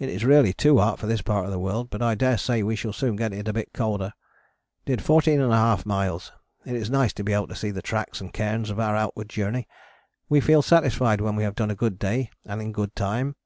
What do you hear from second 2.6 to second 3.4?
we shall soon get